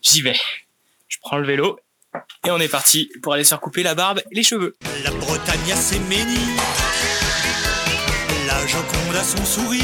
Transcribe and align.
j'y 0.00 0.22
vais. 0.22 0.38
Je 1.08 1.18
prends 1.20 1.38
le 1.38 1.46
vélo 1.46 1.78
et 2.46 2.50
on 2.50 2.58
est 2.58 2.68
parti 2.68 3.10
pour 3.22 3.34
aller 3.34 3.44
se 3.44 3.54
recouper 3.54 3.82
la 3.82 3.94
barbe 3.94 4.20
et 4.30 4.34
les 4.34 4.42
cheveux. 4.42 4.76
La 5.04 5.10
Bretagne 5.10 5.72
a 5.72 5.76
ses 5.76 5.98
ménis, 6.00 6.56
la 8.46 8.66
Joconde 8.66 9.16
a 9.18 9.24
son 9.24 9.44
sourire. 9.44 9.82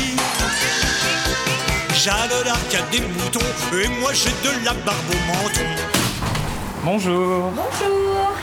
Jeanne 1.95 2.45
d'Arc 2.45 2.75
a 2.75 2.91
des 2.93 3.01
moutons, 3.01 3.41
et 3.73 3.89
moi 4.01 4.13
j'ai 4.13 4.31
de 4.31 4.65
la 4.65 4.73
barbe 4.73 5.11
au 5.11 5.27
menton. 5.27 5.83
Bonjour. 6.85 7.51
Bonjour 7.51 8.39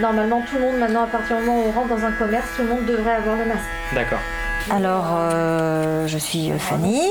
Normalement, 0.00 0.42
tout 0.48 0.56
le 0.56 0.62
monde, 0.62 0.78
maintenant, 0.78 1.04
à 1.04 1.06
partir 1.06 1.36
du 1.36 1.44
moment 1.44 1.64
où 1.64 1.68
on 1.68 1.72
rentre 1.72 1.88
dans 1.90 2.04
un 2.04 2.12
commerce, 2.12 2.46
tout 2.56 2.62
le 2.62 2.68
monde 2.68 2.86
devrait 2.86 3.12
avoir 3.12 3.36
le 3.36 3.44
masque. 3.44 3.60
D'accord. 3.94 4.18
Alors, 4.70 5.06
euh, 5.10 6.06
je 6.06 6.18
suis 6.18 6.50
Fanny, 6.58 7.02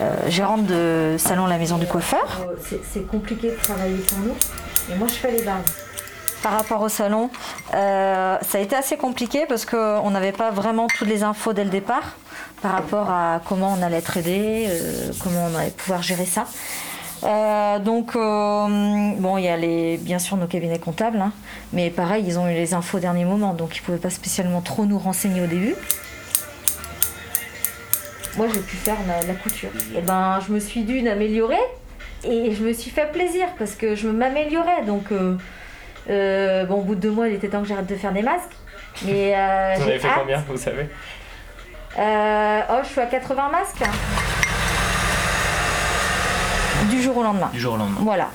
euh, 0.00 0.14
gérante 0.28 0.66
de 0.66 1.16
salon 1.18 1.46
La 1.46 1.58
Maison 1.58 1.78
du 1.78 1.86
Coiffeur. 1.86 2.46
C'est 2.92 3.06
compliqué 3.06 3.50
de 3.50 3.56
travailler 3.56 3.96
pour 3.96 4.18
nous, 4.18 4.34
et 4.92 4.96
moi 4.96 5.08
je 5.08 5.14
fais 5.14 5.32
les 5.32 5.42
barbes. 5.42 5.64
Par 6.42 6.52
rapport 6.52 6.80
au 6.80 6.88
salon, 6.88 7.30
euh, 7.74 8.36
ça 8.40 8.58
a 8.58 8.60
été 8.60 8.76
assez 8.76 8.96
compliqué 8.96 9.44
parce 9.48 9.66
qu'on 9.66 10.10
n'avait 10.10 10.32
pas 10.32 10.50
vraiment 10.50 10.86
toutes 10.86 11.08
les 11.08 11.22
infos 11.22 11.52
dès 11.52 11.64
le 11.64 11.70
départ 11.70 12.16
par 12.62 12.72
rapport 12.72 13.10
à 13.10 13.40
comment 13.46 13.74
on 13.78 13.82
allait 13.82 13.98
être 13.98 14.16
aidé, 14.16 14.68
comment 15.22 15.48
on 15.52 15.58
allait 15.58 15.70
pouvoir 15.70 16.02
gérer 16.02 16.26
ça. 16.26 16.46
donc, 17.78 18.14
bon, 18.14 19.38
il 19.38 19.44
y 19.44 19.48
a 19.48 19.56
les, 19.56 19.96
bien 19.96 20.18
sûr 20.18 20.36
nos 20.36 20.46
cabinets 20.46 20.78
comptables, 20.78 21.20
hein, 21.20 21.32
mais 21.72 21.90
pareil, 21.90 22.24
ils 22.26 22.38
ont 22.38 22.48
eu 22.48 22.54
les 22.54 22.74
infos 22.74 22.98
au 22.98 23.00
dernier 23.00 23.24
moment, 23.24 23.54
donc 23.54 23.76
ils 23.76 23.80
ne 23.80 23.84
pouvaient 23.86 23.98
pas 23.98 24.10
spécialement 24.10 24.60
trop 24.60 24.84
nous 24.84 24.98
renseigner 24.98 25.42
au 25.42 25.46
début 25.46 25.74
moi 28.36 28.46
j'ai 28.52 28.60
pu 28.60 28.76
faire 28.76 28.96
la, 29.06 29.34
couture. 29.34 29.70
Et 29.96 30.00
ben 30.00 30.38
je 30.46 30.52
me 30.52 30.60
suis 30.60 30.82
dû 30.82 31.02
d'améliorer 31.02 31.58
et 32.24 32.52
je 32.54 32.62
me 32.62 32.72
suis 32.72 32.90
fait 32.90 33.10
plaisir 33.10 33.46
parce 33.58 33.74
que 33.74 33.94
je 33.94 34.08
m'améliorais. 34.08 34.82
Donc 34.86 35.12
euh, 35.12 35.36
euh, 36.08 36.64
bon, 36.64 36.76
au 36.76 36.82
bout 36.82 36.94
de 36.94 37.00
deux 37.00 37.10
mois, 37.10 37.28
il 37.28 37.34
était 37.34 37.48
temps 37.48 37.62
que 37.62 37.68
j'arrête 37.68 37.86
de 37.86 37.96
faire 37.96 38.12
des 38.12 38.22
masques. 38.22 38.52
Mais 39.04 39.34
euh, 39.36 39.74
vous 39.78 39.82
avez 39.82 39.98
fait 39.98 40.08
combien, 40.18 40.44
vous 40.48 40.56
savez? 40.56 40.88
Oh, 41.96 42.80
je 42.82 42.88
suis 42.88 43.00
à 43.00 43.06
80 43.06 43.50
masques. 43.50 43.82
Du 46.88 47.02
jour 47.02 47.16
au 47.16 47.22
lendemain. 47.22 47.50
Du 47.52 47.60
jour 47.60 47.74
au 47.74 47.76
lendemain. 47.76 48.00
Voilà. 48.00 48.28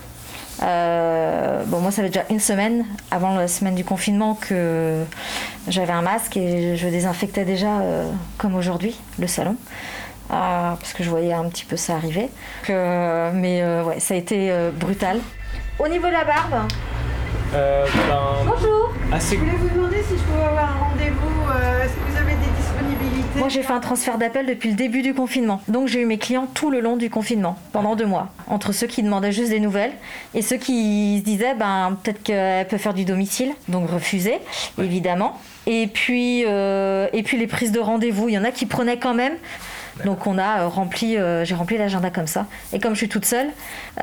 Bon, 0.59 1.79
moi, 1.79 1.91
ça 1.91 2.01
fait 2.01 2.09
déjà 2.09 2.25
une 2.29 2.39
semaine 2.39 2.85
avant 3.11 3.35
la 3.35 3.47
semaine 3.47 3.75
du 3.75 3.83
confinement 3.83 4.35
que 4.35 5.03
j'avais 5.67 5.93
un 5.93 6.01
masque 6.01 6.37
et 6.37 6.75
je 6.77 6.87
désinfectais 6.87 7.45
déjà, 7.45 7.81
comme 8.37 8.55
aujourd'hui, 8.55 8.99
le 9.19 9.27
salon. 9.27 9.55
Ah, 10.29 10.75
parce 10.79 10.93
que 10.93 11.03
je 11.03 11.09
voyais 11.09 11.33
un 11.33 11.47
petit 11.49 11.65
peu 11.65 11.77
ça 11.77 11.95
arriver. 11.95 12.29
mais 12.67 13.61
euh, 13.61 13.83
ouais, 13.83 13.99
ça 13.99 14.15
a 14.15 14.17
été 14.17 14.51
euh, 14.51 14.71
brutal. 14.71 15.19
Au 15.77 15.87
niveau 15.87 16.07
de 16.07 16.13
la 16.13 16.23
barbe 16.23 16.67
euh, 17.53 17.85
ben, 17.85 18.51
Bonjour 18.51 18.93
Je 19.11 19.35
voulais 19.35 19.51
vous 19.51 19.69
demander 19.69 20.03
si 20.03 20.17
je 20.17 20.23
pouvais 20.23 20.43
avoir 20.43 20.71
un 20.71 20.89
rendez-vous. 20.89 21.51
Est-ce 21.83 21.93
que 21.93 22.11
vous 22.11 22.17
avez 22.17 22.33
des 22.33 22.64
Moi 23.45 23.53
j'ai 23.53 23.61
fait 23.61 23.73
un 23.73 23.79
transfert 23.79 24.17
d'appel 24.17 24.47
depuis 24.47 24.69
le 24.69 24.75
début 24.75 25.03
du 25.03 25.13
confinement. 25.13 25.61
Donc 25.67 25.87
j'ai 25.87 26.01
eu 26.01 26.05
mes 26.07 26.17
clients 26.17 26.47
tout 26.51 26.71
le 26.71 26.79
long 26.79 26.97
du 26.97 27.11
confinement, 27.11 27.59
pendant 27.73 27.95
deux 27.95 28.07
mois. 28.07 28.29
Entre 28.47 28.71
ceux 28.71 28.87
qui 28.87 29.03
demandaient 29.03 29.31
juste 29.31 29.51
des 29.51 29.59
nouvelles 29.59 29.91
et 30.33 30.41
ceux 30.41 30.57
qui 30.57 31.19
se 31.19 31.23
disaient 31.23 31.53
ben, 31.53 31.95
peut-être 32.01 32.23
qu'elle 32.23 32.67
peut 32.67 32.79
faire 32.79 32.95
du 32.95 33.05
domicile, 33.05 33.51
donc 33.67 33.87
refuser, 33.87 34.39
évidemment. 34.81 35.39
Et 35.67 35.85
puis, 35.85 36.39
et 36.39 37.23
puis 37.23 37.37
les 37.37 37.45
prises 37.45 37.71
de 37.71 37.79
rendez-vous, 37.79 38.29
il 38.29 38.33
y 38.33 38.37
en 38.39 38.43
a 38.43 38.49
qui 38.49 38.65
prenaient 38.65 38.97
quand 38.97 39.13
même. 39.13 39.33
Donc 40.03 40.25
on 40.25 40.39
a 40.39 40.61
euh, 40.61 40.67
rempli, 40.67 41.15
euh, 41.15 41.45
j'ai 41.45 41.53
rempli 41.53 41.77
l'agenda 41.77 42.09
comme 42.09 42.25
ça. 42.25 42.47
Et 42.73 42.79
comme 42.79 42.93
je 42.93 42.97
suis 42.97 43.09
toute 43.09 43.25
seule, 43.25 43.49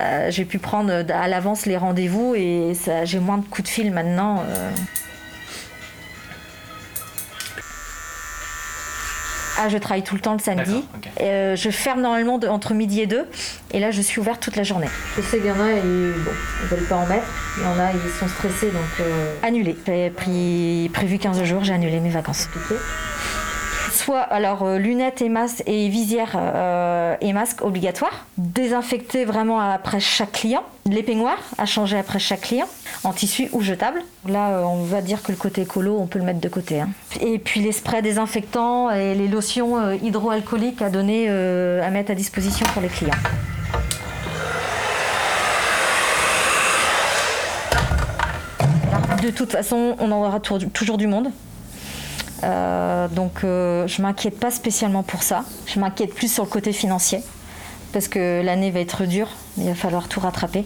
euh, 0.00 0.30
j'ai 0.30 0.44
pu 0.44 0.60
prendre 0.60 0.92
à 0.92 1.26
l'avance 1.26 1.66
les 1.66 1.76
rendez-vous 1.76 2.36
et 2.36 2.74
j'ai 3.02 3.18
moins 3.18 3.38
de 3.38 3.44
coups 3.44 3.64
de 3.64 3.68
fil 3.68 3.90
maintenant. 3.90 4.44
Ah, 9.58 9.68
je 9.68 9.78
travaille 9.78 10.02
tout 10.02 10.14
le 10.14 10.20
temps 10.20 10.32
le 10.32 10.38
samedi. 10.38 10.84
je 11.18 11.68
ferme 11.70 12.00
normalement 12.00 12.40
entre 12.48 12.74
midi 12.74 13.00
et 13.00 13.06
deux. 13.06 13.26
Et 13.72 13.80
là, 13.80 13.90
je 13.90 14.00
suis 14.00 14.20
ouverte 14.20 14.40
toute 14.40 14.56
la 14.56 14.62
journée. 14.62 14.88
Je 15.16 15.22
sais 15.22 15.38
qu'il 15.38 15.46
y 15.46 15.50
en 15.50 15.60
a, 15.60 15.72
ils, 15.72 15.86
ne 15.86 16.68
veulent 16.68 16.88
pas 16.88 16.96
en 16.96 17.06
mettre. 17.06 17.26
Il 17.58 17.64
y 17.64 17.66
en 17.66 17.78
a, 17.78 17.92
ils 17.92 18.18
sont 18.18 18.28
stressés, 18.28 18.70
donc 18.70 19.06
annulé. 19.42 19.76
J'avais 19.86 20.10
prévu 20.90 21.18
15 21.18 21.42
jours, 21.44 21.64
j'ai 21.64 21.74
annulé 21.74 22.00
mes 22.00 22.10
vacances 22.10 22.48
soit 23.92 24.20
alors 24.20 24.62
euh, 24.62 24.78
lunettes 24.78 25.22
et 25.22 25.28
masques 25.28 25.62
et 25.66 25.88
visières 25.88 26.32
euh, 26.36 27.14
et 27.20 27.32
masques 27.32 27.62
obligatoires. 27.62 28.26
Désinfecter 28.38 29.24
vraiment 29.24 29.60
après 29.60 30.00
chaque 30.00 30.32
client. 30.32 30.64
Les 30.86 31.02
peignoirs 31.02 31.38
à 31.58 31.66
changer 31.66 31.98
après 31.98 32.18
chaque 32.18 32.40
client 32.40 32.66
en 33.04 33.12
tissu 33.12 33.48
ou 33.52 33.60
jetable. 33.60 34.02
Là, 34.28 34.50
euh, 34.50 34.62
on 34.62 34.82
va 34.82 35.00
dire 35.00 35.22
que 35.22 35.30
le 35.30 35.38
côté 35.38 35.62
écolo, 35.62 35.98
on 35.98 36.06
peut 36.06 36.18
le 36.18 36.24
mettre 36.24 36.40
de 36.40 36.48
côté. 36.48 36.80
Hein. 36.80 36.88
Et 37.20 37.38
puis 37.38 37.60
les 37.60 37.72
sprays 37.72 38.02
désinfectants 38.02 38.90
et 38.90 39.14
les 39.14 39.28
lotions 39.28 39.92
hydroalcooliques 39.92 40.82
à 40.82 40.86
à 40.86 41.90
mettre 41.90 42.10
à 42.10 42.14
disposition 42.14 42.66
pour 42.72 42.82
les 42.82 42.88
clients. 42.88 43.12
De 49.22 49.30
toute 49.30 49.52
façon, 49.52 49.96
on 50.00 50.10
en 50.10 50.26
aura 50.26 50.40
toujours 50.40 50.98
du 50.98 51.06
monde. 51.06 51.30
Euh, 52.44 53.08
donc 53.08 53.44
euh, 53.44 53.86
je 53.86 54.02
m'inquiète 54.02 54.38
pas 54.38 54.50
spécialement 54.50 55.02
pour 55.02 55.22
ça. 55.22 55.44
Je 55.66 55.78
m'inquiète 55.78 56.14
plus 56.14 56.32
sur 56.32 56.44
le 56.44 56.50
côté 56.50 56.72
financier 56.72 57.20
parce 57.92 58.08
que 58.08 58.42
l'année 58.42 58.70
va 58.70 58.80
être 58.80 59.04
dure. 59.04 59.28
Il 59.58 59.64
va 59.64 59.74
falloir 59.74 60.08
tout 60.08 60.20
rattraper. 60.20 60.64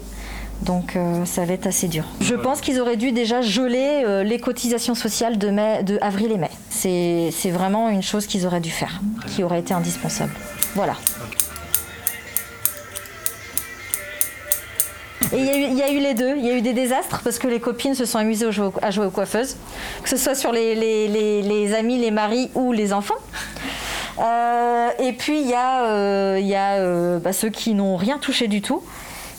Donc 0.63 0.95
euh, 0.95 1.23
ça 1.25 1.45
va 1.45 1.53
être 1.53 1.67
assez 1.67 1.87
dur. 1.87 2.03
Je 2.19 2.33
pense 2.33 2.61
qu'ils 2.61 2.79
auraient 2.79 2.97
dû 2.97 3.11
déjà 3.11 3.41
geler 3.41 4.23
les 4.25 4.39
cotisations 4.39 4.95
sociales 4.95 5.37
de, 5.37 5.49
mai, 5.49 5.83
de 5.83 5.99
avril 6.01 6.31
et 6.31 6.37
mai. 6.37 6.49
C'est 6.69 7.51
vraiment 7.51 7.89
une 7.89 8.03
chose 8.03 8.25
qu'ils 8.25 8.45
auraient 8.45 8.59
dû 8.59 8.71
faire, 8.71 9.01
qui 9.27 9.43
aurait 9.43 9.59
été 9.59 9.73
indispensable. 9.73 10.33
Voilà. 10.75 10.95
Et 15.33 15.39
il 15.39 15.73
y, 15.73 15.83
a 15.83 15.91
eu 15.91 15.99
les 15.99 16.13
deux. 16.13 16.35
Il 16.37 16.45
y 16.45 16.49
a 16.49 16.53
eu 16.53 16.61
des 16.61 16.73
désastres 16.73 17.21
parce 17.23 17.37
que 17.37 17.47
les 17.47 17.59
copines 17.59 17.95
se 17.95 18.05
sont 18.05 18.17
amusées 18.17 18.47
à 18.81 18.91
jouer 18.91 19.05
aux 19.05 19.11
coiffeuses, 19.11 19.57
que 20.01 20.09
ce 20.09 20.17
soit 20.17 20.35
sur 20.35 20.51
les, 20.51 21.73
amis, 21.73 21.97
les 21.97 22.11
maris 22.11 22.49
ou 22.55 22.71
les 22.71 22.93
enfants. 22.93 23.15
Euh, 24.19 24.89
et 24.99 25.13
puis 25.13 25.41
il 25.41 25.47
y 25.47 25.53
a, 25.53 25.85
euh, 25.85 26.39
euh, 26.41 27.19
bah, 27.19 27.33
ceux 27.33 27.49
qui 27.49 27.73
n'ont 27.73 27.97
rien 27.97 28.17
touché 28.17 28.47
du 28.47 28.61
tout, 28.61 28.83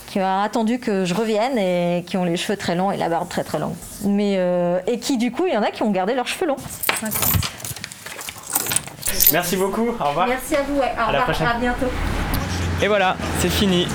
qui 0.07 0.21
ont 0.21 0.43
attendu 0.43 0.79
que 0.79 1.05
je 1.05 1.15
revienne 1.15 1.59
et 1.59 2.05
qui 2.07 2.17
ont 2.17 2.25
les 2.25 2.37
cheveux 2.37 2.57
très 2.57 2.75
longs 2.75 2.93
et 2.93 2.97
la 2.97 3.09
barbe 3.09 3.29
très 3.29 3.43
très 3.43 3.59
longue. 3.59 3.75
Mais, 4.05 4.39
et 4.87 4.99
qui 4.99 5.17
du 5.17 5.33
coup, 5.33 5.47
il 5.47 5.55
y 5.55 5.57
en 5.57 5.63
a 5.63 5.71
qui 5.71 5.83
ont 5.83 5.91
gardé 5.91 6.15
leurs 6.15 6.29
cheveux 6.29 6.47
longs. 6.47 6.57
Merci 9.33 9.57
beaucoup, 9.57 9.89
au 9.89 10.05
revoir. 10.05 10.27
Merci 10.27 10.55
à 10.55 10.63
vous, 10.63 10.79
au 10.79 11.07
revoir, 11.07 11.55
à 11.55 11.59
bientôt. 11.59 11.87
Et 12.83 12.89
voilà, 12.89 13.17
c'est 13.41 13.51
fini. 13.51 13.87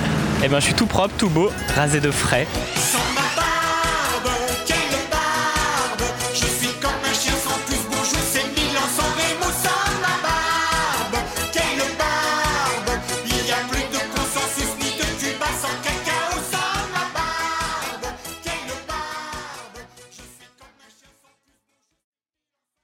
Eh 0.46 0.48
ben 0.48 0.60
je 0.60 0.66
suis 0.66 0.74
tout 0.74 0.84
propre, 0.84 1.14
tout 1.16 1.30
beau, 1.30 1.50
rasé 1.74 2.00
de 2.00 2.10
frais. 2.10 2.46